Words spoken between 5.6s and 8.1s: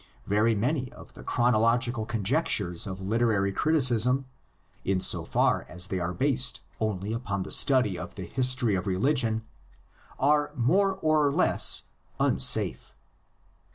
as they are based only upon the study